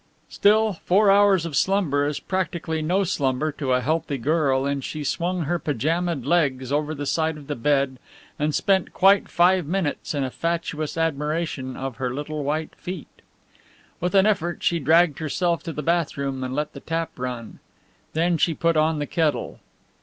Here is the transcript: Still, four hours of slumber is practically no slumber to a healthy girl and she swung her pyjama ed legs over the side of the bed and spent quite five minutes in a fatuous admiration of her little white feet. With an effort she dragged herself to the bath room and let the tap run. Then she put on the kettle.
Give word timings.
Still, 0.29 0.73
four 0.83 1.11
hours 1.11 1.45
of 1.45 1.55
slumber 1.55 2.07
is 2.07 2.19
practically 2.19 2.81
no 2.81 3.03
slumber 3.03 3.51
to 3.51 3.73
a 3.73 3.81
healthy 3.81 4.17
girl 4.17 4.65
and 4.65 4.83
she 4.83 5.03
swung 5.03 5.41
her 5.41 5.59
pyjama 5.59 6.13
ed 6.13 6.25
legs 6.25 6.71
over 6.71 6.95
the 6.95 7.05
side 7.05 7.37
of 7.37 7.45
the 7.45 7.55
bed 7.55 7.99
and 8.39 8.55
spent 8.55 8.93
quite 8.95 9.29
five 9.29 9.67
minutes 9.67 10.15
in 10.15 10.23
a 10.23 10.31
fatuous 10.31 10.97
admiration 10.97 11.77
of 11.77 11.97
her 11.97 12.11
little 12.11 12.43
white 12.43 12.73
feet. 12.77 13.21
With 13.99 14.15
an 14.15 14.25
effort 14.25 14.63
she 14.63 14.79
dragged 14.79 15.19
herself 15.19 15.61
to 15.65 15.71
the 15.71 15.83
bath 15.83 16.17
room 16.17 16.43
and 16.43 16.55
let 16.55 16.73
the 16.73 16.79
tap 16.79 17.11
run. 17.15 17.59
Then 18.13 18.39
she 18.39 18.55
put 18.55 18.75
on 18.75 18.97
the 18.97 19.05
kettle. 19.05 19.59